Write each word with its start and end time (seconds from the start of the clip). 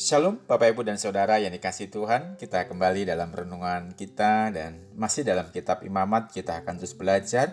Shalom 0.00 0.40
Bapak 0.48 0.72
Ibu 0.72 0.80
dan 0.80 0.96
Saudara 0.96 1.36
yang 1.44 1.52
dikasih 1.52 1.92
Tuhan. 1.92 2.40
Kita 2.40 2.64
kembali 2.64 3.04
dalam 3.04 3.28
renungan 3.36 3.92
kita 3.92 4.48
dan 4.48 4.80
masih 4.96 5.28
dalam 5.28 5.52
kitab 5.52 5.84
imamat. 5.84 6.32
Kita 6.32 6.64
akan 6.64 6.80
terus 6.80 6.96
belajar. 6.96 7.52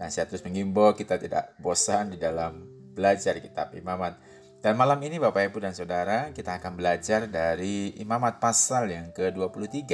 Dan 0.00 0.08
saya 0.08 0.24
terus 0.24 0.40
mengimbau 0.40 0.96
kita 0.96 1.20
tidak 1.20 1.52
bosan 1.60 2.08
di 2.08 2.16
dalam 2.16 2.64
belajar 2.96 3.36
kitab 3.44 3.76
imamat. 3.76 4.16
Dan 4.64 4.80
malam 4.80 4.96
ini 5.04 5.20
Bapak 5.20 5.52
Ibu 5.52 5.68
dan 5.68 5.76
Saudara 5.76 6.32
kita 6.32 6.56
akan 6.56 6.80
belajar 6.80 7.28
dari 7.28 7.92
imamat 8.00 8.40
pasal 8.40 8.88
yang 8.88 9.12
ke-23 9.12 9.84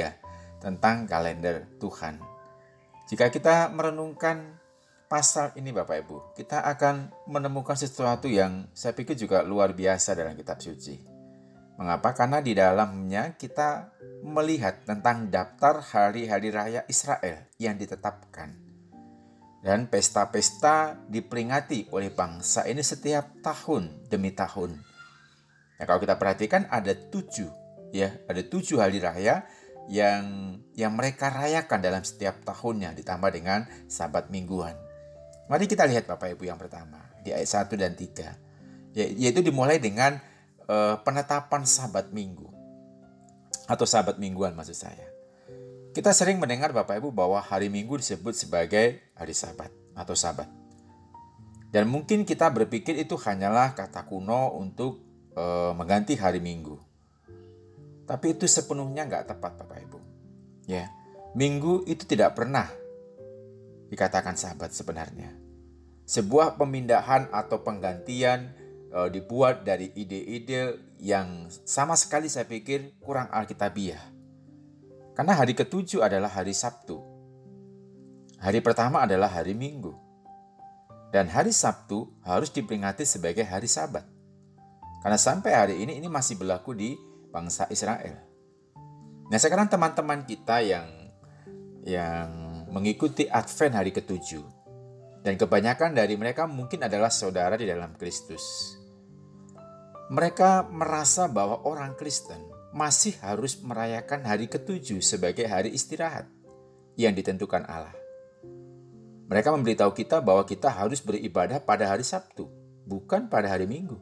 Tentang 0.63 1.03
kalender 1.03 1.67
Tuhan. 1.83 2.15
Jika 3.11 3.27
kita 3.27 3.75
merenungkan 3.75 4.55
pasal 5.11 5.51
ini 5.59 5.75
Bapak 5.75 6.07
Ibu 6.07 6.31
Kita 6.39 6.63
akan 6.63 7.27
menemukan 7.27 7.75
sesuatu 7.75 8.31
yang 8.31 8.71
saya 8.71 8.95
pikir 8.95 9.19
juga 9.19 9.43
luar 9.43 9.75
biasa 9.75 10.15
dalam 10.15 10.39
kitab 10.39 10.63
suci 10.63 11.18
Mengapa? 11.79 12.11
Karena 12.11 12.43
di 12.43 12.51
dalamnya 12.51 13.39
kita 13.39 13.95
melihat 14.27 14.83
tentang 14.83 15.31
daftar 15.31 15.79
hari-hari 15.79 16.51
raya 16.51 16.83
Israel 16.91 17.47
yang 17.55 17.79
ditetapkan. 17.79 18.51
Dan 19.63 19.87
pesta-pesta 19.87 20.99
diperingati 21.07 21.87
oleh 21.95 22.11
bangsa 22.11 22.67
ini 22.67 22.83
setiap 22.83 23.39
tahun 23.39 24.11
demi 24.11 24.35
tahun. 24.35 24.75
Nah, 25.79 25.83
kalau 25.87 26.03
kita 26.03 26.19
perhatikan 26.19 26.67
ada 26.67 26.91
tujuh, 26.91 27.47
ya, 27.95 28.11
ada 28.27 28.43
tujuh 28.43 28.83
hari 28.83 28.99
raya 28.99 29.47
yang 29.87 30.55
yang 30.75 30.93
mereka 30.93 31.31
rayakan 31.31 31.79
dalam 31.79 32.03
setiap 32.03 32.43
tahunnya 32.43 32.91
ditambah 32.99 33.31
dengan 33.31 33.63
sabat 33.87 34.27
mingguan. 34.27 34.75
Mari 35.47 35.65
kita 35.65 35.87
lihat 35.87 36.05
Bapak 36.05 36.35
Ibu 36.35 36.43
yang 36.45 36.59
pertama 36.59 37.01
di 37.23 37.31
ayat 37.31 37.67
1 37.71 37.73
dan 37.79 37.95
3. 37.97 38.95
Yaitu 38.95 39.41
dimulai 39.41 39.81
dengan 39.81 40.21
uh, 40.69 41.01
penetapan 41.01 41.65
sabat 41.65 42.13
minggu 42.13 42.45
atau 43.65 43.85
sabat 43.89 44.21
mingguan 44.21 44.53
maksud 44.53 44.77
saya. 44.77 45.09
Kita 45.89 46.13
sering 46.13 46.37
mendengar 46.37 46.69
Bapak 46.69 47.01
Ibu 47.01 47.09
bahwa 47.09 47.41
hari 47.41 47.65
Minggu 47.65 47.97
disebut 47.97 48.37
sebagai 48.37 49.01
hari 49.17 49.33
sabat 49.33 49.73
atau 49.97 50.13
sabat. 50.13 50.45
Dan 51.69 51.89
mungkin 51.89 52.25
kita 52.25 52.49
berpikir 52.53 52.93
itu 52.97 53.17
hanyalah 53.17 53.73
kata 53.73 54.05
kuno 54.05 54.53
untuk 54.57 55.01
uh, 55.33 55.73
mengganti 55.73 56.13
hari 56.13 56.41
Minggu. 56.41 56.77
Tapi 58.05 58.37
itu 58.37 58.45
sepenuhnya 58.45 59.05
nggak 59.05 59.33
tepat 59.33 59.65
Bapak 59.65 59.77
Ibu. 59.85 59.99
Ya, 60.69 60.93
Minggu 61.33 61.85
itu 61.89 62.05
tidak 62.05 62.37
pernah 62.37 62.69
dikatakan 63.89 64.37
sabat 64.37 64.73
sebenarnya. 64.73 65.33
Sebuah 66.05 66.57
pemindahan 66.57 67.29
atau 67.33 67.61
penggantian 67.61 68.53
uh, 68.93 69.09
dibuat 69.09 69.65
dari 69.65 69.93
ide-ide 69.93 70.77
yang 71.01 71.47
sama 71.65 71.95
sekali 71.95 72.27
saya 72.29 72.45
pikir 72.45 72.99
kurang 73.01 73.29
alkitabiah. 73.31 74.01
Karena 75.13 75.35
hari 75.35 75.51
ketujuh 75.51 75.99
adalah 75.99 76.31
hari 76.31 76.55
Sabtu. 76.55 76.99
Hari 78.39 78.63
pertama 78.63 79.03
adalah 79.03 79.27
hari 79.27 79.51
Minggu. 79.51 79.91
Dan 81.11 81.27
hari 81.27 81.51
Sabtu 81.51 82.07
harus 82.23 82.53
diperingati 82.53 83.03
sebagai 83.03 83.43
hari 83.43 83.67
Sabat. 83.67 84.07
Karena 85.03 85.19
sampai 85.19 85.51
hari 85.51 85.75
ini 85.83 85.99
ini 85.99 86.07
masih 86.07 86.39
berlaku 86.39 86.71
di 86.71 86.95
bangsa 87.33 87.67
Israel. 87.67 88.15
Nah, 89.29 89.37
sekarang 89.37 89.67
teman-teman 89.67 90.23
kita 90.23 90.63
yang 90.63 90.87
yang 91.83 92.29
mengikuti 92.69 93.25
Advent 93.27 93.75
hari 93.75 93.91
ketujuh 93.91 94.43
dan 95.23 95.35
kebanyakan 95.35 95.91
dari 95.91 96.15
mereka 96.15 96.47
mungkin 96.47 96.87
adalah 96.87 97.11
saudara 97.11 97.59
di 97.59 97.67
dalam 97.67 97.95
Kristus. 97.99 98.78
Mereka 100.09 100.73
merasa 100.73 101.29
bahwa 101.29 101.61
orang 101.69 101.93
Kristen 101.93 102.41
masih 102.73 103.13
harus 103.21 103.61
merayakan 103.61 104.25
hari 104.25 104.49
ketujuh 104.49 105.05
sebagai 105.05 105.45
hari 105.45 105.69
istirahat 105.69 106.25
yang 106.97 107.13
ditentukan 107.13 107.61
Allah. 107.69 107.93
Mereka 109.29 109.53
memberitahu 109.53 109.93
kita 109.93 110.17
bahwa 110.25 110.41
kita 110.49 110.73
harus 110.73 110.97
beribadah 111.05 111.61
pada 111.61 111.93
hari 111.93 112.01
Sabtu, 112.01 112.49
bukan 112.89 113.29
pada 113.29 113.53
hari 113.53 113.69
Minggu. 113.69 114.01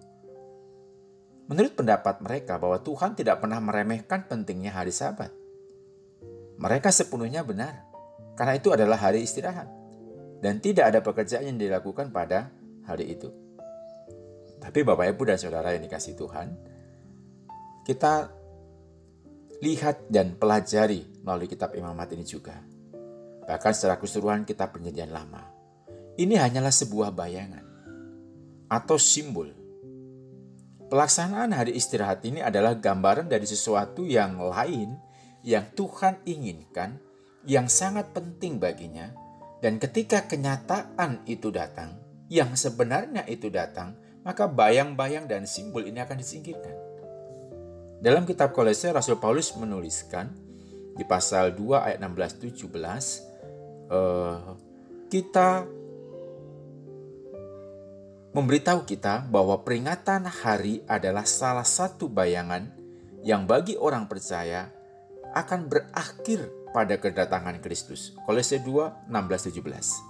Menurut 1.51 1.75
pendapat 1.75 2.23
mereka 2.23 2.55
bahwa 2.55 2.79
Tuhan 2.79 3.11
tidak 3.11 3.43
pernah 3.43 3.59
meremehkan 3.59 4.31
pentingnya 4.31 4.71
hari 4.71 4.95
Sabat. 4.95 5.35
Mereka 6.55 6.87
sepenuhnya 6.87 7.43
benar, 7.43 7.83
karena 8.39 8.55
itu 8.55 8.71
adalah 8.71 8.95
hari 8.95 9.27
istirahat, 9.27 9.67
dan 10.39 10.63
tidak 10.63 10.95
ada 10.95 10.99
pekerjaan 11.03 11.51
yang 11.51 11.59
dilakukan 11.59 12.15
pada 12.15 12.47
hari 12.87 13.11
itu. 13.11 13.46
Tapi 14.67 14.83
Bapak 14.83 15.15
Ibu 15.15 15.23
dan 15.31 15.39
Saudara 15.39 15.71
yang 15.71 15.87
dikasih 15.87 16.19
Tuhan, 16.19 16.47
kita 17.87 18.27
lihat 19.63 20.11
dan 20.11 20.35
pelajari 20.35 21.23
melalui 21.23 21.47
kitab 21.47 21.71
imamat 21.71 22.11
ini 22.19 22.27
juga. 22.27 22.59
Bahkan 23.47 23.71
secara 23.71 23.95
keseluruhan 23.95 24.43
kitab 24.43 24.75
perjanjian 24.75 25.07
lama. 25.07 25.39
Ini 26.19 26.35
hanyalah 26.35 26.75
sebuah 26.75 27.15
bayangan 27.15 27.63
atau 28.67 28.99
simbol. 28.99 29.55
Pelaksanaan 30.91 31.55
hari 31.55 31.79
istirahat 31.79 32.27
ini 32.27 32.43
adalah 32.43 32.75
gambaran 32.75 33.31
dari 33.31 33.47
sesuatu 33.47 34.03
yang 34.03 34.35
lain 34.35 34.99
yang 35.47 35.63
Tuhan 35.79 36.27
inginkan, 36.27 36.99
yang 37.47 37.71
sangat 37.71 38.11
penting 38.11 38.59
baginya, 38.59 39.15
dan 39.63 39.79
ketika 39.79 40.27
kenyataan 40.27 41.23
itu 41.23 41.55
datang, 41.55 41.95
yang 42.27 42.51
sebenarnya 42.59 43.23
itu 43.31 43.47
datang, 43.47 43.95
maka 44.27 44.43
bayang-bayang 44.43 45.23
dan 45.23 45.47
simbol 45.47 45.87
ini 45.87 46.03
akan 46.03 46.19
disingkirkan. 46.19 46.75
Dalam 48.03 48.27
kitab 48.27 48.51
Kolose 48.51 48.91
Rasul 48.91 49.15
Paulus 49.23 49.55
menuliskan 49.55 50.27
di 50.99 51.07
pasal 51.07 51.55
2 51.55 51.87
ayat 51.87 52.03
16 52.03 52.67
17 52.67 52.67
uh, 53.87 54.53
kita 55.07 55.63
memberitahu 58.35 58.83
kita 58.83 59.23
bahwa 59.31 59.63
peringatan 59.63 60.27
hari 60.27 60.83
adalah 60.91 61.23
salah 61.23 61.65
satu 61.65 62.11
bayangan 62.11 62.67
yang 63.23 63.47
bagi 63.47 63.79
orang 63.79 64.11
percaya 64.11 64.67
akan 65.31 65.71
berakhir 65.71 66.51
pada 66.75 66.99
kedatangan 66.99 67.63
Kristus. 67.63 68.11
Kolose 68.27 68.59
2 68.59 69.07
16 69.07 69.55
17 69.63 70.06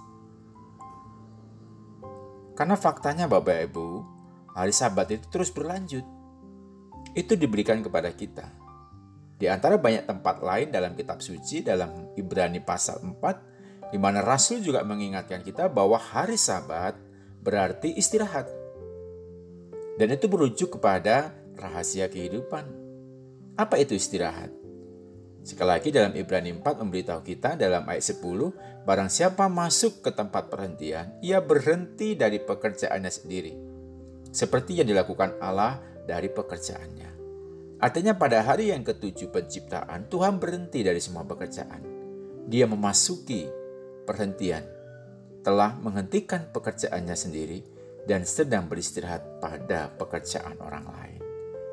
karena 2.58 2.74
faktanya 2.74 3.30
Bapak 3.30 3.70
Ibu, 3.70 4.02
hari 4.50 4.74
sabat 4.74 5.14
itu 5.14 5.30
terus 5.30 5.54
berlanjut. 5.54 6.02
Itu 7.14 7.38
diberikan 7.38 7.78
kepada 7.86 8.10
kita. 8.10 8.50
Di 9.38 9.46
antara 9.46 9.78
banyak 9.78 10.10
tempat 10.10 10.42
lain 10.42 10.74
dalam 10.74 10.98
kitab 10.98 11.22
suci 11.22 11.62
dalam 11.62 12.10
Ibrani 12.18 12.58
pasal 12.58 12.98
4 13.06 13.94
di 13.94 13.98
mana 14.02 14.26
Rasul 14.26 14.58
juga 14.58 14.82
mengingatkan 14.82 15.46
kita 15.46 15.70
bahwa 15.70 16.02
hari 16.02 16.34
sabat 16.34 16.98
berarti 17.46 17.94
istirahat. 17.94 18.50
Dan 19.94 20.18
itu 20.18 20.26
merujuk 20.26 20.74
kepada 20.74 21.30
rahasia 21.54 22.10
kehidupan. 22.10 22.66
Apa 23.54 23.78
itu 23.78 23.94
istirahat? 23.94 24.50
Sekali 25.48 25.80
lagi 25.80 25.88
dalam 25.88 26.12
Ibrani 26.12 26.52
4 26.52 26.60
memberitahu 26.60 27.24
kita 27.24 27.56
dalam 27.56 27.88
ayat 27.88 28.04
10, 28.04 28.84
barang 28.84 29.08
siapa 29.08 29.48
masuk 29.48 30.04
ke 30.04 30.12
tempat 30.12 30.52
perhentian, 30.52 31.16
ia 31.24 31.40
berhenti 31.40 32.12
dari 32.12 32.36
pekerjaannya 32.36 33.08
sendiri. 33.08 33.56
Seperti 34.28 34.76
yang 34.76 34.92
dilakukan 34.92 35.40
Allah 35.40 35.80
dari 36.04 36.28
pekerjaannya. 36.28 37.10
Artinya 37.80 38.12
pada 38.20 38.44
hari 38.44 38.76
yang 38.76 38.84
ketujuh 38.84 39.32
penciptaan, 39.32 40.12
Tuhan 40.12 40.36
berhenti 40.36 40.84
dari 40.84 41.00
semua 41.00 41.24
pekerjaan. 41.24 41.80
Dia 42.44 42.68
memasuki 42.68 43.48
perhentian, 44.04 44.68
telah 45.40 45.72
menghentikan 45.80 46.52
pekerjaannya 46.52 47.16
sendiri, 47.16 47.64
dan 48.04 48.28
sedang 48.28 48.68
beristirahat 48.68 49.40
pada 49.40 49.96
pekerjaan 49.96 50.60
orang 50.60 50.84
lain. 50.92 51.20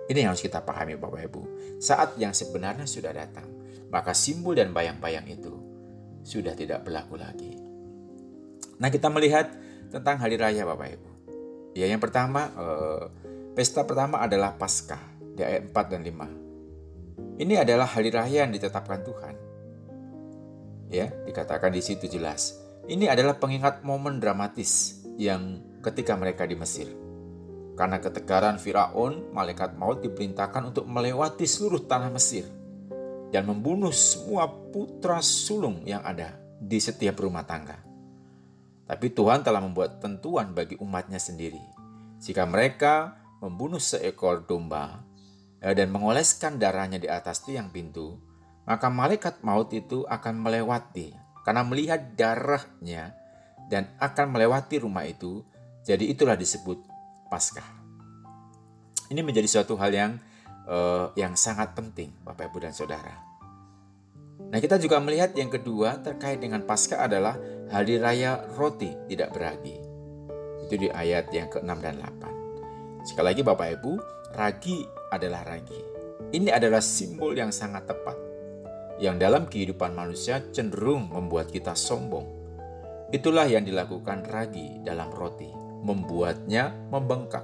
Ini 0.07 0.23
yang 0.23 0.31
harus 0.31 0.47
kita 0.47 0.63
pahami 0.63 0.95
Bapak 0.95 1.27
Ibu. 1.27 1.41
Saat 1.83 2.15
yang 2.15 2.31
sebenarnya 2.31 2.87
sudah 2.87 3.11
datang 3.11 3.64
maka 3.93 4.11
simbol 4.17 4.57
dan 4.57 4.73
bayang-bayang 4.73 5.27
itu 5.29 5.53
sudah 6.25 6.57
tidak 6.57 6.81
berlaku 6.81 7.15
lagi. 7.21 7.53
Nah, 8.81 8.89
kita 8.89 9.07
melihat 9.13 9.53
tentang 9.93 10.17
hari 10.19 10.35
raya 10.35 10.65
Bapak 10.65 10.89
Ibu. 10.97 11.09
Ya, 11.77 11.85
yang 11.87 12.01
pertama, 12.01 12.49
eh, 12.49 13.03
pesta 13.53 13.85
pertama 13.85 14.19
adalah 14.19 14.57
Paskah 14.57 14.99
di 15.37 15.45
ayat 15.45 15.69
4 15.69 15.85
dan 15.93 16.01
5. 16.01 16.27
Ini 17.35 17.61
adalah 17.61 17.87
hari 17.87 18.11
raya 18.11 18.43
yang 18.47 18.51
ditetapkan 18.51 19.03
Tuhan. 19.05 19.35
Ya, 20.89 21.11
dikatakan 21.27 21.71
di 21.71 21.81
situ 21.83 22.07
jelas. 22.07 22.57
Ini 22.85 23.11
adalah 23.11 23.37
pengingat 23.39 23.81
momen 23.81 24.21
dramatis 24.21 25.03
yang 25.19 25.61
ketika 25.83 26.15
mereka 26.15 26.47
di 26.47 26.55
Mesir. 26.55 26.87
Karena 27.75 27.99
ketegaran 27.99 28.55
Firaun, 28.55 29.35
malaikat 29.35 29.75
maut 29.75 29.99
diperintahkan 29.99 30.71
untuk 30.71 30.87
melewati 30.87 31.43
seluruh 31.43 31.83
tanah 31.83 32.07
Mesir 32.07 32.47
dan 33.29 33.49
membunuh 33.49 33.93
semua 33.93 34.49
putra 34.49 35.21
sulung 35.21 35.81
yang 35.85 36.01
ada 36.05 36.37
di 36.61 36.77
setiap 36.81 37.19
rumah 37.21 37.45
tangga. 37.45 37.81
Tapi 38.85 39.09
Tuhan 39.13 39.41
telah 39.41 39.61
membuat 39.65 39.97
tentuan 39.97 40.53
bagi 40.53 40.77
umatnya 40.77 41.17
sendiri. 41.17 41.61
Jika 42.21 42.45
mereka 42.45 43.17
membunuh 43.41 43.81
seekor 43.81 44.45
domba, 44.45 45.01
eh, 45.65 45.73
dan 45.73 45.89
mengoleskan 45.89 46.61
darahnya 46.61 47.01
di 47.01 47.09
atas 47.09 47.41
tiang 47.41 47.73
pintu, 47.73 48.21
maka 48.69 48.89
malaikat 48.89 49.41
maut 49.41 49.73
itu 49.73 50.05
akan 50.05 50.41
melewati 50.41 51.13
karena 51.45 51.61
melihat 51.61 52.01
darahnya 52.17 53.13
dan 53.69 53.89
akan 53.97 54.33
melewati 54.33 54.81
rumah 54.81 55.05
itu. 55.05 55.41
Jadi 55.85 56.09
itulah 56.09 56.33
disebut 56.33 56.81
Paskah. 57.29 57.65
Ini 59.13 59.21
menjadi 59.21 59.45
suatu 59.45 59.77
hal 59.77 59.93
yang 59.93 60.11
uh, 60.69 61.13
yang 61.17 61.33
sangat 61.33 61.73
penting, 61.73 62.13
Bapak 62.21 62.51
Ibu 62.53 62.57
dan 62.65 62.73
Saudara. 62.73 63.15
Nah, 64.51 64.59
kita 64.61 64.77
juga 64.77 65.01
melihat 65.01 65.33
yang 65.33 65.49
kedua 65.49 65.99
terkait 66.03 66.37
dengan 66.37 66.61
Paskah 66.63 67.07
adalah 67.07 67.39
hari 67.71 67.97
raya 67.97 68.45
roti 68.55 68.93
tidak 69.09 69.33
beragi. 69.33 69.77
Itu 70.65 70.75
di 70.77 70.89
ayat 70.89 71.29
yang 71.33 71.49
ke-6 71.49 71.71
dan 71.81 71.95
8. 72.01 73.05
Sekali 73.05 73.25
lagi 73.31 73.41
Bapak 73.41 73.67
Ibu, 73.79 73.93
ragi 74.37 74.85
adalah 75.13 75.45
ragi. 75.45 75.81
Ini 76.33 76.53
adalah 76.53 76.81
simbol 76.81 77.37
yang 77.37 77.53
sangat 77.53 77.85
tepat 77.85 78.25
yang 78.95 79.19
dalam 79.19 79.47
kehidupan 79.47 79.91
manusia 79.91 80.39
cenderung 80.55 81.11
membuat 81.11 81.51
kita 81.51 81.75
sombong. 81.75 82.27
Itulah 83.11 83.47
yang 83.47 83.67
dilakukan 83.67 84.27
ragi 84.27 84.81
dalam 84.81 85.11
roti, 85.11 85.51
membuatnya 85.83 86.73
membengkak. 86.89 87.43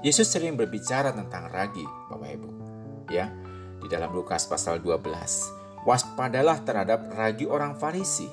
Yesus 0.00 0.32
sering 0.32 0.56
berbicara 0.56 1.12
tentang 1.12 1.52
ragi, 1.52 1.84
Bapak 2.08 2.30
Ibu. 2.32 2.48
Ya, 3.12 3.28
di 3.80 3.86
dalam 3.90 4.14
Lukas 4.16 4.48
pasal 4.48 4.80
12. 4.80 5.02
Waspadalah 5.84 6.60
terhadap 6.64 7.12
ragi 7.12 7.44
orang 7.48 7.76
Farisi, 7.76 8.28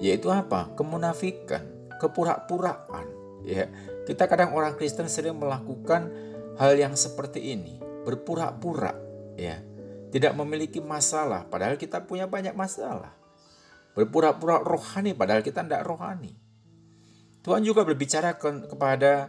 yaitu 0.00 0.32
apa? 0.32 0.72
Kemunafikan, 0.76 1.92
kepura-puraan. 2.00 3.06
Ya, 3.44 3.68
kita 4.08 4.28
kadang 4.28 4.56
orang 4.56 4.76
Kristen 4.76 5.08
sering 5.08 5.36
melakukan 5.36 6.12
hal 6.56 6.72
yang 6.76 6.96
seperti 6.96 7.52
ini, 7.52 7.76
berpura-pura, 8.04 8.96
ya 9.36 9.60
tidak 10.16 10.32
memiliki 10.32 10.80
masalah, 10.80 11.44
padahal 11.44 11.76
kita 11.76 12.00
punya 12.08 12.24
banyak 12.24 12.56
masalah. 12.56 13.12
Berpura-pura 13.92 14.64
rohani, 14.64 15.12
padahal 15.12 15.44
kita 15.44 15.60
tidak 15.60 15.84
rohani. 15.84 16.32
Tuhan 17.44 17.60
juga 17.60 17.84
berbicara 17.84 18.40
ke, 18.40 18.64
kepada 18.64 19.28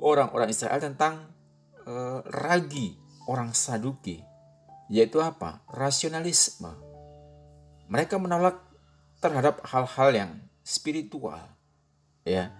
orang-orang 0.00 0.50
Israel 0.50 0.80
tentang 0.80 1.28
uh, 1.86 2.24
ragi 2.26 2.96
orang 3.28 3.52
Saduki, 3.54 4.24
yaitu 4.88 5.20
apa? 5.22 5.62
Rasionalisme. 5.70 6.72
Mereka 7.86 8.18
menolak 8.18 8.58
terhadap 9.20 9.62
hal-hal 9.68 10.10
yang 10.16 10.30
spiritual, 10.64 11.40
ya. 12.24 12.50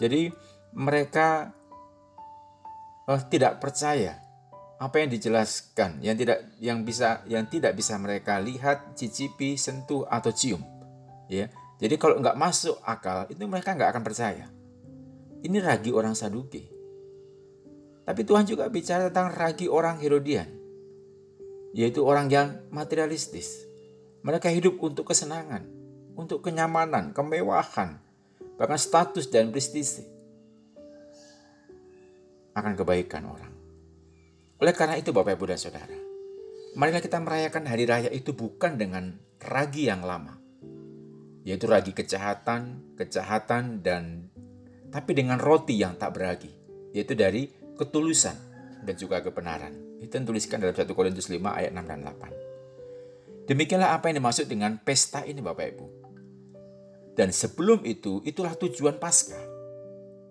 Jadi 0.00 0.32
mereka 0.76 1.52
uh, 3.08 3.22
tidak 3.28 3.58
percaya 3.58 4.20
apa 4.80 4.96
yang 4.96 5.12
dijelaskan 5.12 6.00
yang 6.00 6.16
tidak 6.16 6.40
yang 6.56 6.88
bisa 6.88 7.20
yang 7.28 7.44
tidak 7.52 7.76
bisa 7.76 8.00
mereka 8.00 8.40
lihat, 8.40 8.96
cicipi, 8.96 9.60
sentuh 9.60 10.08
atau 10.08 10.32
cium. 10.32 10.64
Ya. 11.28 11.52
Jadi 11.80 11.96
kalau 12.00 12.20
nggak 12.20 12.36
masuk 12.36 12.80
akal 12.84 13.28
itu 13.28 13.40
mereka 13.44 13.76
nggak 13.76 13.92
akan 13.92 14.04
percaya. 14.04 14.48
Ini 15.40 15.56
ragi 15.60 15.92
orang 15.92 16.12
Saduki. 16.12 16.79
Tapi 18.10 18.26
Tuhan 18.26 18.42
juga 18.42 18.66
bicara 18.66 19.06
tentang 19.06 19.30
ragi 19.30 19.70
orang 19.70 20.02
Herodian. 20.02 20.50
Yaitu 21.70 22.02
orang 22.02 22.26
yang 22.26 22.58
materialistis. 22.74 23.62
Mereka 24.26 24.50
hidup 24.50 24.82
untuk 24.82 25.14
kesenangan, 25.14 25.62
untuk 26.18 26.42
kenyamanan, 26.42 27.14
kemewahan, 27.14 28.02
bahkan 28.58 28.82
status 28.82 29.30
dan 29.30 29.54
prestise. 29.54 30.02
Akan 32.50 32.74
kebaikan 32.74 33.30
orang. 33.30 33.54
Oleh 34.58 34.74
karena 34.74 34.98
itu 34.98 35.14
Bapak 35.14 35.38
Ibu 35.38 35.54
dan 35.54 35.62
Saudara, 35.62 35.94
marilah 36.74 36.98
kita 36.98 37.22
merayakan 37.22 37.62
hari 37.70 37.86
raya 37.86 38.10
itu 38.10 38.34
bukan 38.34 38.74
dengan 38.74 39.22
ragi 39.38 39.86
yang 39.86 40.02
lama, 40.02 40.34
yaitu 41.46 41.70
ragi 41.70 41.94
kejahatan, 41.94 42.90
kejahatan 42.98 43.86
dan 43.86 44.34
tapi 44.90 45.14
dengan 45.14 45.38
roti 45.38 45.78
yang 45.78 45.94
tak 45.94 46.18
beragi, 46.18 46.50
yaitu 46.90 47.14
dari 47.14 47.59
ketulusan 47.80 48.36
dan 48.84 48.94
juga 49.00 49.24
kebenaran. 49.24 49.72
Itu 50.04 50.20
yang 50.20 50.28
dalam 50.28 50.76
1 50.76 50.84
Korintus 50.92 51.32
5 51.32 51.40
ayat 51.40 51.72
6 51.72 51.88
dan 51.88 52.00
8. 52.04 53.48
Demikianlah 53.48 53.96
apa 53.96 54.12
yang 54.12 54.20
dimaksud 54.20 54.46
dengan 54.46 54.76
pesta 54.80 55.24
ini 55.24 55.40
Bapak 55.40 55.66
Ibu. 55.74 55.86
Dan 57.16 57.32
sebelum 57.32 57.82
itu, 57.88 58.22
itulah 58.22 58.54
tujuan 58.54 59.00
Paskah. 59.00 59.44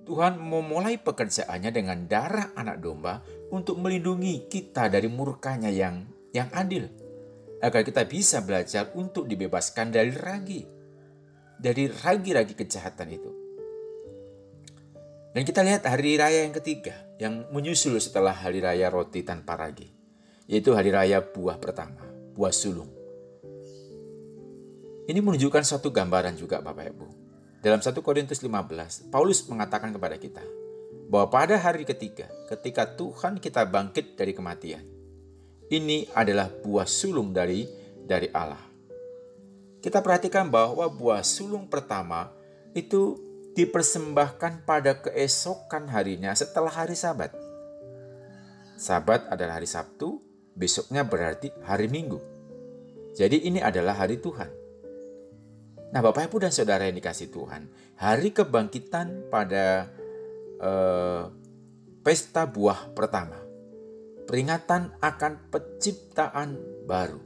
Tuhan 0.07 0.41
memulai 0.41 0.97
pekerjaannya 0.97 1.69
dengan 1.69 2.09
darah 2.09 2.53
anak 2.57 2.81
domba 2.81 3.21
untuk 3.53 3.77
melindungi 3.77 4.49
kita 4.49 4.89
dari 4.89 5.05
murkanya 5.05 5.69
yang 5.69 6.01
yang 6.33 6.49
adil 6.49 6.89
agar 7.61 7.85
kita 7.85 8.09
bisa 8.09 8.41
belajar 8.41 8.89
untuk 8.97 9.29
dibebaskan 9.29 9.93
dari 9.93 10.09
ragi 10.09 10.65
dari 11.59 11.91
ragi-ragi 11.91 12.55
kejahatan 12.55 13.09
itu. 13.13 13.38
Dan 15.29 15.45
kita 15.45 15.61
lihat 15.61 15.85
hari 15.85 16.17
raya 16.17 16.41
yang 16.41 16.55
ketiga 16.57 16.97
yang 17.21 17.45
menyusul 17.53 17.93
setelah 18.01 18.33
hari 18.33 18.65
raya 18.65 18.89
roti 18.89 19.21
tanpa 19.21 19.53
ragi, 19.53 19.85
yaitu 20.49 20.73
hari 20.73 20.89
raya 20.89 21.21
buah 21.21 21.61
pertama, 21.61 22.01
buah 22.33 22.49
sulung. 22.49 22.89
Ini 25.05 25.21
menunjukkan 25.21 25.61
suatu 25.61 25.93
gambaran 25.93 26.33
juga 26.33 26.61
Bapak 26.65 26.85
Ibu. 26.89 27.07
Dalam 27.61 27.81
1 27.81 27.93
Korintus 28.01 28.41
15, 28.41 29.13
Paulus 29.13 29.45
mengatakan 29.45 29.93
kepada 29.93 30.17
kita, 30.17 30.41
bahwa 31.09 31.29
pada 31.29 31.57
hari 31.57 31.85
ketiga, 31.85 32.29
ketika 32.49 32.85
Tuhan 32.85 33.37
kita 33.37 33.65
bangkit 33.69 34.17
dari 34.17 34.33
kematian, 34.33 34.85
ini 35.69 36.09
adalah 36.17 36.49
buah 36.49 36.89
sulung 36.89 37.33
dari 37.33 37.69
dari 38.05 38.29
Allah. 38.33 38.61
Kita 39.81 40.01
perhatikan 40.01 40.49
bahwa 40.49 40.89
buah 40.89 41.21
sulung 41.21 41.69
pertama 41.69 42.33
itu 42.73 43.28
dipersembahkan 43.59 44.63
pada 44.63 45.03
keesokan 45.03 45.91
harinya 45.91 46.31
setelah 46.31 46.71
hari 46.71 46.95
Sabat. 46.95 47.35
Sabat 48.79 49.27
adalah 49.27 49.59
hari 49.59 49.67
Sabtu, 49.67 50.23
besoknya 50.56 51.03
berarti 51.03 51.51
hari 51.67 51.91
Minggu. 51.91 52.23
Jadi 53.19 53.44
ini 53.44 53.59
adalah 53.59 54.00
hari 54.00 54.23
Tuhan. 54.23 54.47
Nah, 55.91 56.00
Bapak 56.00 56.31
Ibu 56.31 56.47
dan 56.47 56.56
Saudara 56.56 56.88
yang 56.88 56.95
dikasih 56.95 57.27
Tuhan, 57.27 57.67
hari 58.00 58.31
kebangkitan 58.31 59.27
pada 59.27 59.91
eh, 60.61 61.23
pesta 62.00 62.47
buah 62.47 62.95
pertama. 62.95 63.35
Peringatan 64.23 64.95
akan 65.01 65.51
penciptaan 65.51 66.56
baru. 66.85 67.19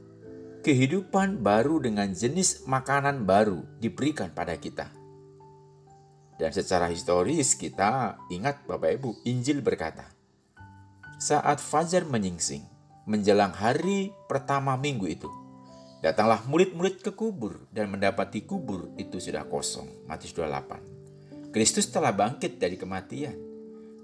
Kehidupan 0.64 1.44
baru 1.44 1.78
dengan 1.78 2.10
jenis 2.16 2.64
makanan 2.64 3.28
baru 3.28 3.60
diberikan 3.78 4.32
pada 4.32 4.56
kita. 4.56 5.03
Dan 6.34 6.50
secara 6.50 6.90
historis 6.90 7.54
kita 7.54 8.18
ingat 8.26 8.66
Bapak 8.66 8.90
Ibu, 8.98 9.10
Injil 9.22 9.62
berkata, 9.62 10.10
saat 11.14 11.62
Fajar 11.62 12.02
menyingsing, 12.02 12.66
menjelang 13.06 13.54
hari 13.54 14.10
pertama 14.26 14.74
minggu 14.74 15.06
itu, 15.06 15.30
datanglah 16.02 16.42
murid-murid 16.50 17.00
ke 17.00 17.14
kubur 17.14 17.64
dan 17.70 17.86
mendapati 17.88 18.42
kubur 18.42 18.90
itu 18.98 19.22
sudah 19.22 19.46
kosong. 19.46 20.04
Matius 20.10 20.34
28. 20.34 21.54
Kristus 21.54 21.86
telah 21.86 22.10
bangkit 22.10 22.58
dari 22.58 22.74
kematian. 22.74 23.38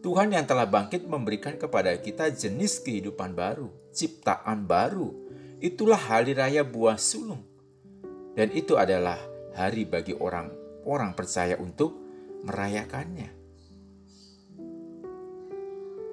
Tuhan 0.00 0.32
yang 0.32 0.46
telah 0.46 0.64
bangkit 0.64 1.04
memberikan 1.04 1.58
kepada 1.58 1.92
kita 1.98 2.30
jenis 2.32 2.80
kehidupan 2.80 3.34
baru, 3.36 3.68
ciptaan 3.92 4.64
baru. 4.64 5.12
Itulah 5.60 5.98
hari 5.98 6.32
raya 6.32 6.64
buah 6.64 6.96
sulung. 6.96 7.44
Dan 8.32 8.48
itu 8.54 8.78
adalah 8.80 9.18
hari 9.52 9.84
bagi 9.84 10.16
orang-orang 10.16 11.12
percaya 11.12 11.58
untuk 11.60 12.09
merayakannya. 12.44 13.40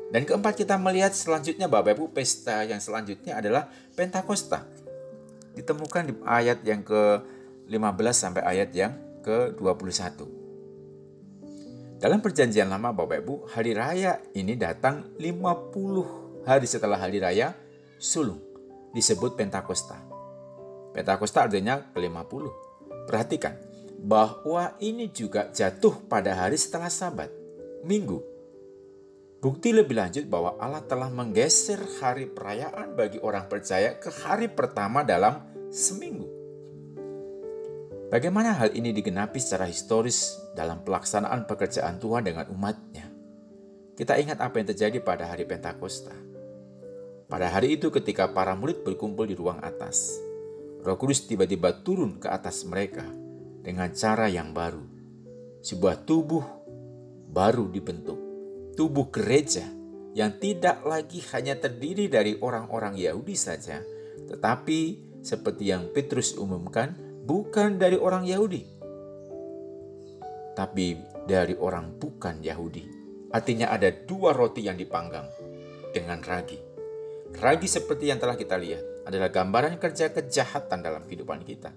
Dan 0.07 0.23
keempat 0.23 0.55
kita 0.55 0.79
melihat 0.79 1.11
selanjutnya 1.11 1.67
Bapak 1.67 1.99
Ibu 1.99 2.15
pesta 2.15 2.63
yang 2.63 2.79
selanjutnya 2.79 3.43
adalah 3.43 3.67
Pentakosta. 3.91 4.63
Ditemukan 5.51 6.03
di 6.07 6.13
ayat 6.23 6.63
yang 6.63 6.79
ke-15 6.87 8.15
sampai 8.15 8.43
ayat 8.45 8.71
yang 8.71 8.95
ke-21. 9.19 10.23
Dalam 11.99 12.23
perjanjian 12.23 12.71
lama 12.71 12.95
Bapak 12.95 13.19
Ibu, 13.19 13.51
hari 13.51 13.75
raya 13.75 14.23
ini 14.31 14.55
datang 14.55 15.11
50 15.19 16.47
hari 16.47 16.67
setelah 16.69 16.95
hari 16.95 17.19
raya 17.19 17.51
sulung. 17.99 18.39
Disebut 18.95 19.35
Pentakosta. 19.35 19.99
Pentakosta 20.95 21.51
artinya 21.51 21.83
ke-50. 21.91 22.43
Perhatikan 23.11 23.66
bahwa 23.97 24.77
ini 24.77 25.09
juga 25.09 25.49
jatuh 25.49 26.05
pada 26.05 26.37
hari 26.37 26.55
setelah 26.55 26.89
sabat, 26.89 27.33
minggu. 27.81 28.21
Bukti 29.37 29.69
lebih 29.69 29.97
lanjut 29.97 30.25
bahwa 30.29 30.57
Allah 30.57 30.81
telah 30.85 31.09
menggeser 31.13 31.77
hari 32.01 32.25
perayaan 32.25 32.97
bagi 32.97 33.21
orang 33.21 33.45
percaya 33.45 33.97
ke 33.97 34.09
hari 34.25 34.49
pertama 34.49 35.05
dalam 35.05 35.45
seminggu. 35.69 36.25
Bagaimana 38.07 38.55
hal 38.55 38.71
ini 38.73 38.95
digenapi 38.95 39.37
secara 39.37 39.67
historis 39.67 40.39
dalam 40.55 40.81
pelaksanaan 40.81 41.43
pekerjaan 41.43 41.99
Tuhan 41.99 42.23
dengan 42.23 42.47
umatnya? 42.49 43.05
Kita 43.97 44.15
ingat 44.15 44.39
apa 44.39 44.57
yang 44.61 44.67
terjadi 44.71 44.97
pada 45.03 45.27
hari 45.27 45.43
Pentakosta. 45.43 46.15
Pada 47.27 47.51
hari 47.51 47.75
itu 47.75 47.91
ketika 47.91 48.31
para 48.31 48.55
murid 48.55 48.81
berkumpul 48.87 49.27
di 49.27 49.35
ruang 49.35 49.59
atas, 49.59 50.15
Roh 50.81 50.95
Kudus 50.95 51.27
tiba-tiba 51.27 51.83
turun 51.83 52.15
ke 52.15 52.31
atas 52.31 52.63
mereka 52.63 53.03
dengan 53.67 53.91
cara 53.91 54.31
yang 54.31 54.55
baru. 54.55 54.79
Sebuah 55.59 56.07
tubuh 56.07 56.47
baru 57.27 57.67
dibentuk. 57.67 58.15
Tubuh 58.79 59.11
gereja 59.11 59.67
yang 60.15 60.39
tidak 60.39 60.87
lagi 60.87 61.19
hanya 61.35 61.59
terdiri 61.59 62.07
dari 62.07 62.39
orang-orang 62.39 62.95
Yahudi 62.95 63.35
saja, 63.35 63.83
tetapi 64.31 64.79
seperti 65.19 65.67
yang 65.67 65.91
Petrus 65.91 66.39
umumkan, 66.39 66.95
bukan 67.27 67.75
dari 67.75 67.99
orang 67.99 68.23
Yahudi, 68.23 68.63
tapi 70.55 70.97
dari 71.27 71.53
orang 71.59 71.99
bukan 71.99 72.39
Yahudi. 72.39 72.87
Artinya 73.33 73.69
ada 73.75 73.91
dua 73.91 74.31
roti 74.31 74.63
yang 74.63 74.79
dipanggang 74.79 75.27
dengan 75.91 76.23
ragi. 76.23 76.57
Ragi 77.35 77.67
seperti 77.67 78.07
yang 78.07 78.17
telah 78.23 78.39
kita 78.39 78.55
lihat 78.55 79.03
adalah 79.03 79.27
gambaran 79.27 79.75
kerja 79.77 80.09
kejahatan 80.15 80.79
dalam 80.79 81.03
kehidupan 81.03 81.43
kita. 81.43 81.75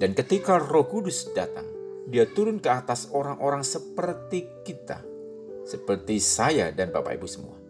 Dan 0.00 0.16
ketika 0.16 0.56
Roh 0.56 0.88
Kudus 0.88 1.28
datang, 1.36 1.68
dia 2.08 2.24
turun 2.24 2.56
ke 2.56 2.72
atas 2.72 3.12
orang-orang 3.12 3.60
seperti 3.60 4.48
kita, 4.64 5.04
seperti 5.68 6.16
saya 6.16 6.72
dan 6.72 6.88
Bapak 6.88 7.20
Ibu 7.20 7.28
semua. 7.28 7.60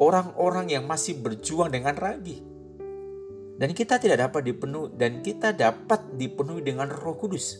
Orang-orang 0.00 0.72
yang 0.72 0.88
masih 0.88 1.20
berjuang 1.20 1.68
dengan 1.68 1.92
ragi. 1.92 2.40
Dan 3.58 3.76
kita 3.76 4.00
tidak 4.00 4.22
dapat 4.32 4.48
dipenuhi 4.48 4.96
dan 4.96 5.20
kita 5.20 5.52
dapat 5.52 6.16
dipenuhi 6.16 6.64
dengan 6.64 6.88
Roh 6.88 7.18
Kudus 7.18 7.58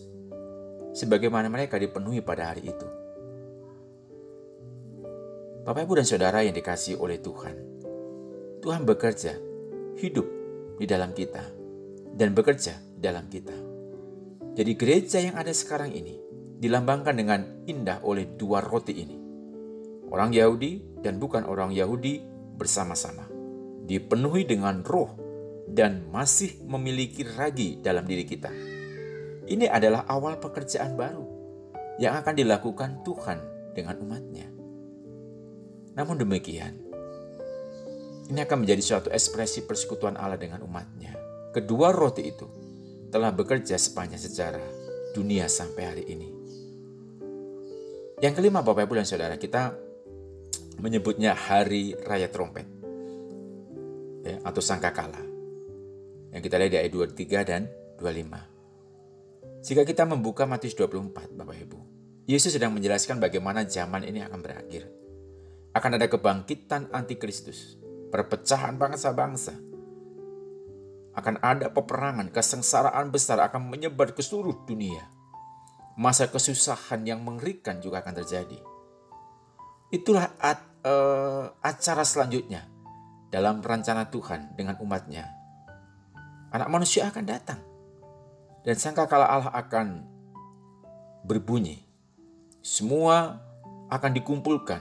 sebagaimana 0.96 1.50
mereka 1.52 1.76
dipenuhi 1.76 2.24
pada 2.24 2.54
hari 2.54 2.70
itu. 2.70 2.88
Bapak, 5.68 5.84
Ibu, 5.84 6.00
dan 6.00 6.06
Saudara 6.08 6.40
yang 6.40 6.56
dikasih 6.56 6.96
oleh 6.96 7.20
Tuhan, 7.20 7.56
Tuhan 8.64 8.88
bekerja, 8.88 9.36
hidup 10.00 10.24
di 10.80 10.86
dalam 10.88 11.12
kita, 11.12 11.44
dan 12.16 12.32
bekerja 12.32 12.78
dalam 12.96 13.28
kita. 13.28 13.67
Jadi 14.58 14.74
gereja 14.74 15.22
yang 15.22 15.38
ada 15.38 15.54
sekarang 15.54 15.94
ini 15.94 16.18
dilambangkan 16.58 17.14
dengan 17.14 17.62
indah 17.70 18.02
oleh 18.02 18.26
dua 18.34 18.58
roti 18.58 18.90
ini. 18.90 19.14
Orang 20.10 20.34
Yahudi 20.34 20.98
dan 20.98 21.22
bukan 21.22 21.46
orang 21.46 21.70
Yahudi 21.70 22.18
bersama-sama. 22.58 23.30
Dipenuhi 23.86 24.42
dengan 24.42 24.82
roh 24.82 25.14
dan 25.70 26.10
masih 26.10 26.58
memiliki 26.66 27.22
ragi 27.22 27.78
dalam 27.78 28.02
diri 28.02 28.26
kita. 28.26 28.50
Ini 29.46 29.70
adalah 29.70 30.10
awal 30.10 30.42
pekerjaan 30.42 30.98
baru 30.98 31.22
yang 32.02 32.18
akan 32.18 32.34
dilakukan 32.34 33.06
Tuhan 33.06 33.38
dengan 33.78 33.94
umatnya. 34.02 34.50
Namun 35.94 36.18
demikian, 36.18 36.74
ini 38.26 38.42
akan 38.42 38.66
menjadi 38.66 38.82
suatu 38.82 39.08
ekspresi 39.14 39.70
persekutuan 39.70 40.18
Allah 40.18 40.34
dengan 40.34 40.66
umatnya. 40.66 41.14
Kedua 41.54 41.94
roti 41.94 42.26
itu 42.26 42.57
telah 43.08 43.32
bekerja 43.32 43.80
sepanjang 43.80 44.20
sejarah 44.20 44.68
dunia 45.16 45.48
sampai 45.48 45.82
hari 45.84 46.04
ini. 46.08 46.28
Yang 48.18 48.42
kelima 48.42 48.60
Bapak 48.66 48.84
Ibu 48.84 48.98
dan 48.98 49.06
Saudara 49.06 49.38
kita 49.38 49.72
menyebutnya 50.82 51.34
Hari 51.34 51.94
Raya 52.02 52.26
Trompet 52.30 52.66
ya, 54.26 54.42
atau 54.42 54.62
Sangkakala. 54.62 55.22
Yang 56.34 56.42
kita 56.50 56.56
lihat 56.58 56.72
di 56.74 56.78
ayat 56.78 56.92
23 57.14 57.48
dan 57.48 57.62
25. 58.02 59.64
Jika 59.64 59.82
kita 59.86 60.02
membuka 60.06 60.46
Matius 60.46 60.74
24 60.74 61.34
Bapak 61.34 61.56
Ibu, 61.62 61.78
Yesus 62.28 62.52
sedang 62.54 62.76
menjelaskan 62.76 63.18
bagaimana 63.18 63.64
zaman 63.64 64.04
ini 64.04 64.20
akan 64.22 64.38
berakhir. 64.42 64.86
Akan 65.72 65.94
ada 65.94 66.10
kebangkitan 66.10 66.90
antikristus 66.90 67.78
perpecahan 68.08 68.76
bangsa-bangsa. 68.76 69.67
Akan 71.18 71.34
ada 71.42 71.74
peperangan, 71.74 72.30
kesengsaraan 72.30 73.10
besar 73.10 73.42
akan 73.42 73.66
menyebar 73.66 74.14
ke 74.14 74.22
seluruh 74.22 74.54
dunia. 74.62 75.02
Masa 75.98 76.30
kesusahan 76.30 77.02
yang 77.02 77.26
mengerikan 77.26 77.82
juga 77.82 78.06
akan 78.06 78.22
terjadi. 78.22 78.62
Itulah 79.90 80.30
at, 80.38 80.62
uh, 80.86 81.50
acara 81.58 82.06
selanjutnya 82.06 82.70
dalam 83.34 83.58
rencana 83.58 84.06
Tuhan 84.06 84.54
dengan 84.54 84.78
umatnya. 84.78 85.26
Anak 86.54 86.70
manusia 86.70 87.10
akan 87.10 87.24
datang. 87.26 87.58
Dan 88.62 88.78
sangka 88.78 89.10
kala 89.10 89.26
Allah 89.26 89.50
akan 89.50 90.06
berbunyi. 91.26 91.82
Semua 92.62 93.42
akan 93.90 94.10
dikumpulkan 94.14 94.80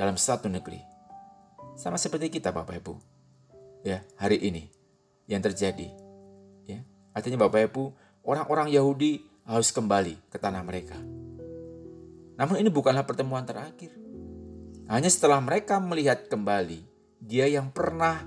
dalam 0.00 0.16
satu 0.16 0.48
negeri 0.48 0.94
sama 1.74 1.98
seperti 1.98 2.30
kita 2.30 2.54
Bapak 2.54 2.78
Ibu. 2.78 2.94
Ya, 3.84 4.06
hari 4.16 4.40
ini 4.40 4.73
yang 5.30 5.40
terjadi. 5.40 5.88
Ya, 6.68 6.84
artinya 7.12 7.44
Bapak 7.48 7.72
Ibu, 7.72 7.84
orang-orang 8.24 8.72
Yahudi 8.72 9.24
harus 9.44 9.72
kembali 9.72 10.32
ke 10.32 10.36
tanah 10.40 10.64
mereka. 10.64 10.96
Namun 12.34 12.58
ini 12.58 12.70
bukanlah 12.72 13.06
pertemuan 13.06 13.46
terakhir. 13.46 13.94
Hanya 14.90 15.08
setelah 15.08 15.40
mereka 15.40 15.80
melihat 15.80 16.28
kembali, 16.28 16.84
dia 17.20 17.48
yang 17.48 17.72
pernah 17.72 18.20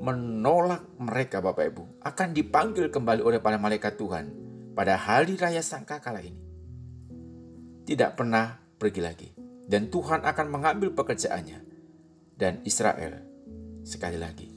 menolak 0.00 0.96
mereka 0.96 1.44
Bapak 1.44 1.64
Ibu 1.76 1.84
akan 2.00 2.28
dipanggil 2.32 2.88
kembali 2.88 3.20
oleh 3.20 3.36
para 3.36 3.60
malaikat 3.60 4.00
Tuhan 4.00 4.32
pada 4.72 4.96
hari 4.96 5.36
raya 5.36 5.60
sangkakala 5.60 6.24
ini. 6.24 6.40
Tidak 7.84 8.16
pernah 8.16 8.56
pergi 8.80 9.00
lagi. 9.04 9.28
Dan 9.70 9.86
Tuhan 9.86 10.26
akan 10.26 10.46
mengambil 10.50 10.90
pekerjaannya 10.98 11.62
dan 12.34 12.58
Israel. 12.66 13.22
Sekali 13.86 14.18
lagi, 14.18 14.49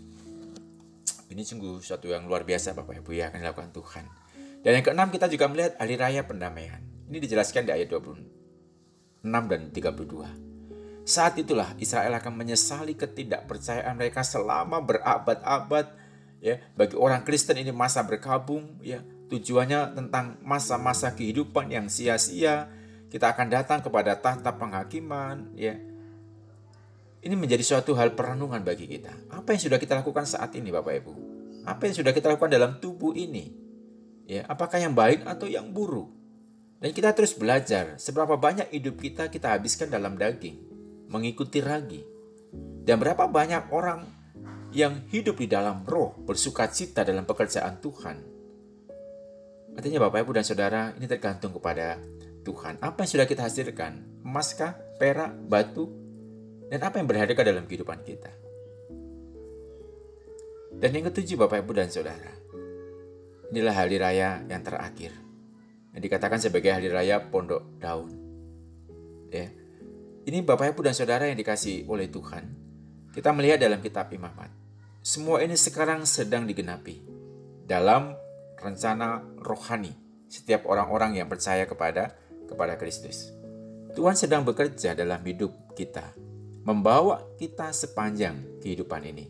ini 1.34 1.42
sungguh 1.42 1.82
suatu 1.82 2.14
yang 2.14 2.30
luar 2.30 2.46
biasa 2.46 2.78
Bapak 2.78 3.02
Ibu 3.02 3.12
ya 3.18 3.34
akan 3.34 3.42
dilakukan 3.42 3.72
Tuhan. 3.74 4.06
Dan 4.64 4.80
yang 4.80 4.86
keenam 4.86 5.10
kita 5.10 5.28
juga 5.28 5.50
melihat 5.50 5.76
hari 5.82 5.98
raya 5.98 6.22
pendamaian. 6.24 6.80
Ini 7.10 7.18
dijelaskan 7.20 7.68
di 7.68 7.72
ayat 7.74 7.90
26 7.90 9.26
dan 9.26 9.62
32. 9.74 11.04
Saat 11.04 11.36
itulah 11.36 11.76
Israel 11.82 12.16
akan 12.16 12.32
menyesali 12.32 12.96
ketidakpercayaan 12.96 13.98
mereka 14.00 14.24
selama 14.24 14.80
berabad-abad 14.80 15.92
ya 16.40 16.64
bagi 16.80 16.96
orang 16.96 17.28
Kristen 17.28 17.60
ini 17.60 17.76
masa 17.76 18.08
berkabung 18.08 18.80
ya 18.80 19.04
tujuannya 19.28 20.00
tentang 20.00 20.40
masa-masa 20.44 21.12
kehidupan 21.12 21.72
yang 21.72 21.92
sia-sia 21.92 22.72
kita 23.12 23.36
akan 23.36 23.48
datang 23.52 23.80
kepada 23.84 24.16
tahta 24.20 24.56
penghakiman 24.56 25.52
ya 25.60 25.76
ini 27.24 27.40
menjadi 27.40 27.64
suatu 27.64 27.96
hal 27.96 28.20
perenungan 28.20 28.60
bagi 28.68 28.84
kita. 28.84 29.32
Apa 29.32 29.56
yang 29.56 29.62
sudah 29.64 29.80
kita 29.80 29.96
lakukan 29.96 30.28
saat 30.28 30.52
ini 30.60 30.76
Bapak 30.76 30.94
Ibu? 31.00 31.14
Apa 31.64 31.88
yang 31.88 31.96
sudah 31.96 32.12
kita 32.12 32.28
lakukan 32.28 32.52
dalam 32.52 32.84
tubuh 32.84 33.16
ini? 33.16 33.56
Ya, 34.28 34.44
apakah 34.52 34.84
yang 34.84 34.92
baik 34.92 35.24
atau 35.24 35.48
yang 35.48 35.72
buruk? 35.72 36.12
Dan 36.84 36.92
kita 36.92 37.16
terus 37.16 37.32
belajar 37.32 37.96
seberapa 37.96 38.36
banyak 38.36 38.68
hidup 38.76 39.00
kita 39.00 39.32
kita 39.32 39.56
habiskan 39.56 39.88
dalam 39.88 40.20
daging, 40.20 40.60
mengikuti 41.08 41.64
ragi. 41.64 42.04
Dan 42.84 43.00
berapa 43.00 43.32
banyak 43.32 43.72
orang 43.72 44.04
yang 44.76 45.08
hidup 45.08 45.40
di 45.40 45.48
dalam 45.48 45.88
roh, 45.88 46.12
bersuka 46.28 46.68
cita 46.68 47.08
dalam 47.08 47.24
pekerjaan 47.24 47.80
Tuhan. 47.80 48.18
Artinya 49.80 50.12
Bapak 50.12 50.28
Ibu 50.28 50.32
dan 50.36 50.44
Saudara, 50.44 50.92
ini 51.00 51.08
tergantung 51.08 51.56
kepada 51.56 52.04
Tuhan. 52.44 52.84
Apa 52.84 53.08
yang 53.08 53.12
sudah 53.16 53.28
kita 53.32 53.48
hasilkan? 53.48 54.28
Emaskah, 54.28 54.76
perak, 55.00 55.32
batu, 55.48 56.03
dan 56.74 56.82
apa 56.82 56.98
yang 56.98 57.06
berharga 57.06 57.38
dalam 57.46 57.70
kehidupan 57.70 58.02
kita. 58.02 58.34
Dan 60.74 60.90
yang 60.90 61.06
ketujuh 61.14 61.38
Bapak 61.38 61.62
Ibu 61.62 61.72
dan 61.78 61.94
Saudara, 61.94 62.34
inilah 63.54 63.78
hari 63.78 64.02
raya 64.02 64.42
yang 64.50 64.66
terakhir. 64.66 65.14
Yang 65.94 66.02
dikatakan 66.10 66.42
sebagai 66.42 66.74
hari 66.74 66.90
raya 66.90 67.30
pondok 67.30 67.78
daun. 67.78 68.10
Ya. 69.30 69.54
Ini 70.26 70.42
Bapak 70.42 70.74
Ibu 70.74 70.82
dan 70.82 70.98
Saudara 70.98 71.30
yang 71.30 71.38
dikasih 71.38 71.86
oleh 71.86 72.10
Tuhan. 72.10 72.50
Kita 73.14 73.30
melihat 73.38 73.62
dalam 73.62 73.78
kitab 73.78 74.10
Imamat. 74.10 74.50
Semua 75.06 75.46
ini 75.46 75.54
sekarang 75.54 76.10
sedang 76.10 76.50
digenapi 76.50 77.06
dalam 77.70 78.18
rencana 78.58 79.22
rohani 79.46 79.94
setiap 80.26 80.66
orang-orang 80.66 81.22
yang 81.22 81.30
percaya 81.30 81.70
kepada 81.70 82.18
kepada 82.50 82.82
Kristus. 82.82 83.30
Tuhan 83.94 84.18
sedang 84.18 84.42
bekerja 84.42 84.98
dalam 84.98 85.22
hidup 85.22 85.54
kita 85.78 86.23
membawa 86.64 87.20
kita 87.36 87.76
sepanjang 87.76 88.64
kehidupan 88.64 89.04
ini. 89.04 89.28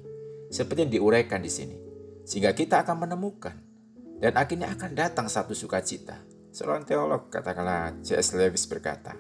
Seperti 0.54 0.86
yang 0.86 0.94
diuraikan 1.02 1.42
di 1.42 1.50
sini. 1.50 1.78
Sehingga 2.24 2.54
kita 2.54 2.86
akan 2.86 3.10
menemukan 3.10 3.58
dan 4.22 4.40
akhirnya 4.40 4.72
akan 4.72 4.92
datang 4.96 5.28
satu 5.28 5.52
sukacita. 5.52 6.16
Seorang 6.54 6.86
teolog 6.86 7.28
katakanlah 7.34 7.98
C.S. 8.06 8.38
Lewis 8.38 8.64
berkata, 8.70 9.18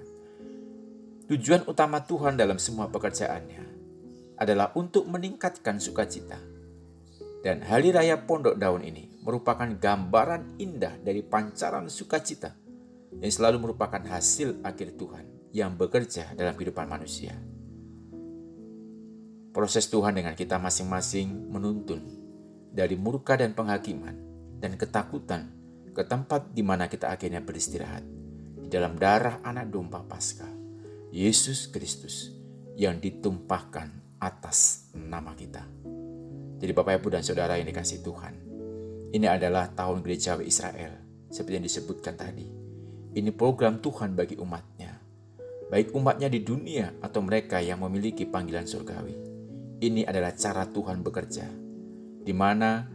Tujuan 1.27 1.65
utama 1.65 2.05
Tuhan 2.05 2.38
dalam 2.38 2.62
semua 2.62 2.88
pekerjaannya 2.93 3.65
adalah 4.38 4.72
untuk 4.77 5.10
meningkatkan 5.10 5.82
sukacita. 5.82 6.38
Dan 7.43 7.60
hari 7.60 7.91
raya 7.91 8.24
pondok 8.24 8.55
daun 8.55 8.86
ini 8.86 9.20
merupakan 9.20 9.67
gambaran 9.67 10.55
indah 10.63 10.96
dari 11.03 11.20
pancaran 11.20 11.91
sukacita 11.91 12.55
yang 13.20 13.34
selalu 13.34 13.67
merupakan 13.67 14.00
hasil 14.00 14.63
akhir 14.63 14.96
Tuhan 14.96 15.51
yang 15.51 15.75
bekerja 15.75 16.32
dalam 16.39 16.55
kehidupan 16.55 16.88
manusia. 16.88 17.36
Proses 19.53 19.86
Tuhan 19.86 20.17
dengan 20.17 20.33
kita 20.33 20.57
masing-masing 20.57 21.53
menuntun 21.53 22.01
dari 22.74 22.98
murka 22.98 23.38
dan 23.38 23.53
penghakiman 23.53 24.17
dan 24.57 24.74
ketakutan 24.81 25.53
ke 25.93 26.01
tempat 26.01 26.50
di 26.50 26.65
mana 26.65 26.89
kita 26.89 27.13
akhirnya 27.13 27.38
beristirahat 27.38 28.01
di 28.57 28.65
dalam 28.65 28.98
darah 28.98 29.45
anak 29.45 29.69
domba 29.69 30.01
Paskah, 30.01 30.50
Yesus 31.13 31.69
Kristus 31.69 32.33
yang 32.74 32.98
ditumpahkan 32.98 34.17
atas 34.17 34.89
nama 34.98 35.38
kita. 35.38 35.62
Jadi 36.57 36.74
Bapak 36.74 36.98
Ibu 36.98 37.13
dan 37.13 37.22
Saudara 37.22 37.53
yang 37.53 37.69
dikasih 37.69 38.01
Tuhan, 38.01 38.33
ini 39.13 39.29
adalah 39.29 39.69
tahun 39.69 40.01
gerejawi 40.01 40.50
Israel 40.50 40.98
seperti 41.29 41.62
yang 41.62 41.67
disebutkan 41.69 42.17
tadi. 42.17 42.50
Ini 43.13 43.29
program 43.29 43.77
Tuhan 43.77 44.17
bagi 44.17 44.33
umatnya, 44.41 44.98
baik 45.69 45.93
umatnya 45.93 46.25
di 46.25 46.41
dunia 46.41 46.98
atau 47.05 47.22
mereka 47.22 47.62
yang 47.62 47.86
memiliki 47.86 48.25
panggilan 48.25 48.65
surgawi. 48.65 49.32
Ini 49.83 50.07
adalah 50.07 50.31
cara 50.31 50.63
Tuhan 50.63 51.03
bekerja, 51.03 51.43
di 52.23 52.31
mana 52.31 52.87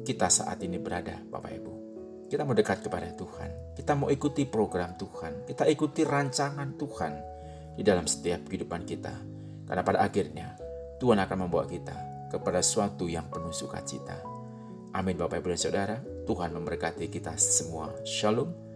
kita 0.00 0.32
saat 0.32 0.64
ini 0.64 0.80
berada, 0.80 1.20
Bapak 1.20 1.52
Ibu. 1.52 1.72
Kita 2.32 2.48
mau 2.48 2.56
dekat 2.56 2.80
kepada 2.80 3.12
Tuhan, 3.12 3.76
kita 3.76 3.92
mau 3.92 4.08
ikuti 4.08 4.48
program 4.48 4.96
Tuhan, 4.96 5.44
kita 5.44 5.68
ikuti 5.68 6.00
rancangan 6.00 6.80
Tuhan 6.80 7.12
di 7.76 7.84
dalam 7.84 8.08
setiap 8.08 8.48
kehidupan 8.48 8.88
kita. 8.88 9.12
Karena 9.68 9.84
pada 9.84 10.00
akhirnya 10.00 10.56
Tuhan 10.96 11.20
akan 11.20 11.36
membawa 11.44 11.68
kita 11.68 12.32
kepada 12.32 12.64
suatu 12.64 13.04
yang 13.04 13.28
penuh 13.28 13.52
sukacita. 13.52 14.24
Amin 14.96 15.20
Bapak 15.20 15.44
Ibu 15.44 15.52
dan 15.52 15.60
Saudara, 15.60 15.96
Tuhan 16.24 16.56
memberkati 16.56 17.04
kita 17.12 17.36
semua. 17.36 17.92
Shalom. 18.08 18.69